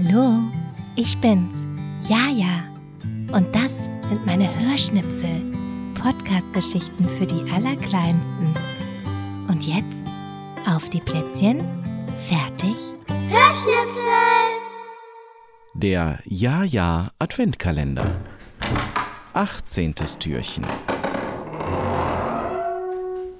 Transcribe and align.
Hallo, 0.00 0.38
ich 0.94 1.18
bin's, 1.18 1.66
Jaja. 2.08 2.62
Und 3.32 3.52
das 3.52 3.88
sind 4.08 4.24
meine 4.24 4.48
Hörschnipsel, 4.60 5.52
Podcast-Geschichten 6.00 7.08
für 7.08 7.26
die 7.26 7.50
Allerkleinsten. 7.50 8.54
Und 9.48 9.66
jetzt 9.66 10.04
auf 10.68 10.88
die 10.88 11.00
Plätzchen, 11.00 11.64
fertig, 12.28 12.76
Hörschnipsel! 13.08 13.98
Der 15.74 16.20
Ja-Ja 16.26 17.10
Adventkalender. 17.18 18.20
18. 19.34 19.96
Türchen. 19.96 20.64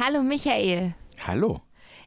Hallo 0.00 0.22
Michael. 0.24 0.94
Hallo. 1.24 1.60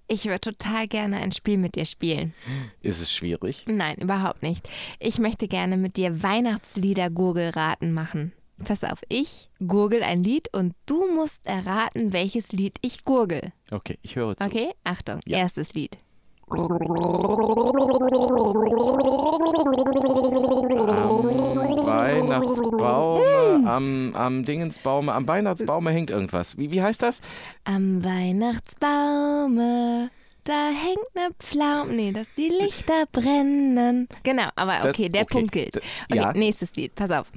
Ich 0.07 0.25
würde 0.25 0.41
total 0.41 0.87
gerne 0.87 1.17
ein 1.17 1.31
Spiel 1.31 1.57
mit 1.57 1.75
dir 1.75 1.85
spielen. 1.85 2.33
Ist 2.81 3.01
es 3.01 3.11
schwierig? 3.11 3.63
Nein, 3.67 3.95
überhaupt 3.97 4.43
nicht. 4.43 4.67
Ich 4.99 5.17
möchte 5.19 5.47
gerne 5.47 5.77
mit 5.77 5.97
dir 5.97 6.21
Weihnachtslieder-Gurgelraten 6.23 7.93
machen. 7.93 8.33
Pass 8.63 8.83
auf, 8.83 8.99
ich 9.09 9.49
gurgel 9.65 10.03
ein 10.03 10.23
Lied 10.23 10.53
und 10.53 10.75
du 10.85 11.07
musst 11.13 11.45
erraten, 11.47 12.13
welches 12.13 12.51
Lied 12.51 12.77
ich 12.81 13.03
gurgel. 13.03 13.51
Okay, 13.71 13.97
ich 14.03 14.15
höre 14.15 14.37
zu. 14.37 14.45
Okay? 14.45 14.71
Achtung, 14.83 15.19
Ja. 15.25 15.39
erstes 15.39 15.73
Lied. 15.73 15.97
Weihnachtsbaume, 22.13 23.21
am, 23.67 24.13
am 24.15 24.43
Dingensbaume, 24.43 25.13
am 25.13 25.27
Weihnachtsbaume 25.27 25.91
hängt 25.91 26.09
irgendwas. 26.09 26.57
Wie, 26.57 26.71
wie 26.71 26.81
heißt 26.81 27.01
das? 27.03 27.21
Am 27.63 28.03
Weihnachtsbaume, 28.03 30.09
da 30.43 30.67
hängt 30.67 31.15
ne 31.15 31.29
Pflaume. 31.39 31.93
Nee, 31.93 32.11
dass 32.11 32.27
die 32.37 32.49
Lichter 32.49 33.05
brennen. 33.11 34.07
Genau, 34.23 34.47
aber 34.55 34.79
Das- 34.83 34.95
okay, 34.95 35.09
der 35.09 35.23
okay, 35.23 35.33
Punkt 35.33 35.51
gilt. 35.51 35.77
Okay, 35.77 35.85
ja. 36.17 36.31
nächstes 36.33 36.75
Lied, 36.75 36.95
pass 36.95 37.11
auf. 37.11 37.27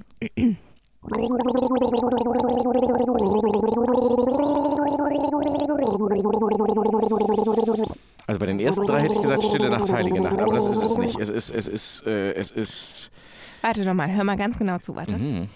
Also 8.26 8.40
bei 8.40 8.46
den 8.46 8.58
ersten 8.60 8.84
drei 8.84 9.02
hätte 9.02 9.14
ich 9.14 9.22
gesagt 9.22 9.44
Stille 9.44 9.70
Nacht, 9.70 9.90
Heilige 9.90 10.20
Nacht, 10.20 10.40
aber 10.40 10.54
das 10.54 10.68
ist 10.68 10.82
es 10.82 10.98
nicht. 10.98 11.18
Es 11.20 11.28
ist, 11.30 11.50
es 11.50 11.66
ist, 11.68 12.06
äh, 12.06 12.32
es 12.32 12.50
ist. 12.50 13.10
Warte 13.62 13.84
doch 13.84 13.94
mal, 13.94 14.10
hör 14.12 14.24
mal 14.24 14.36
ganz 14.36 14.58
genau 14.58 14.78
zu, 14.78 14.94
warte. 14.96 15.16
Mhm. 15.16 15.48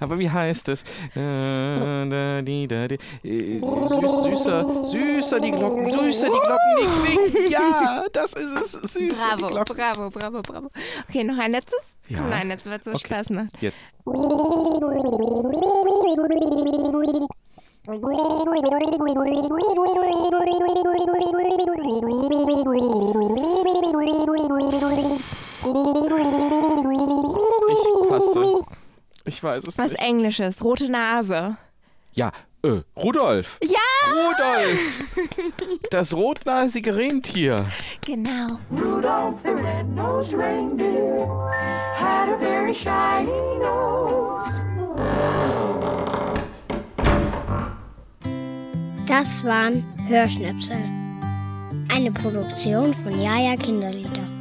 Aber 0.00 0.18
wie 0.18 0.30
heißt 0.30 0.68
es? 0.68 0.82
Äh, 1.14 2.04
süßer, 4.22 4.86
süßer 4.86 5.40
die 5.40 5.50
Glocken, 5.50 5.86
süßer 5.86 6.26
die 6.26 6.40
Glocken, 6.46 6.76
die 6.80 6.86
klingen. 7.32 7.50
Ja, 7.50 8.04
das 8.12 8.32
ist 8.34 8.52
es. 8.52 8.72
Süßer 8.92 9.36
Bravo, 9.38 9.64
bravo, 9.64 10.10
bravo, 10.10 10.42
bravo. 10.42 10.68
Okay, 11.08 11.24
noch 11.24 11.38
ein 11.38 11.52
letztes? 11.52 11.96
Ja. 12.08 12.18
Komm, 12.18 12.30
noch 12.30 12.36
ein 12.36 12.48
letztes, 12.48 12.70
weil 12.70 12.78
es 12.78 12.84
so 12.84 12.90
Okay. 12.92 13.06
Spaß 13.06 13.30
macht. 13.30 13.62
Jetzt. 13.62 13.88
Ich 17.88 18.02
passe. 28.08 28.60
Ich 29.24 29.42
weiß 29.42 29.68
es 29.68 29.78
Was 29.78 29.90
nicht. 29.92 30.02
Englisches, 30.02 30.64
rote 30.64 30.90
Nase. 30.90 31.58
Ja, 32.12 32.32
äh, 32.64 32.80
Rudolf. 32.96 33.60
Ja! 33.62 33.78
Rudolf! 34.10 35.04
Das 35.90 36.12
rotnasige 36.12 36.96
Rentier. 36.96 37.66
Genau. 38.04 38.58
Rudolph 38.72 39.40
the 39.44 39.50
red-nosed 39.50 40.34
reindeer 40.34 41.28
had 41.94 42.30
a 42.30 42.36
very 42.38 42.74
shiny 42.74 43.30
nose. 43.60 44.26
Das 49.06 49.44
waren 49.44 49.84
Hörschnipsel. 50.08 50.76
Eine 51.94 52.10
Produktion 52.10 52.92
von 52.92 53.20
Jaja 53.20 53.54
Kinderlieder. 53.54 54.35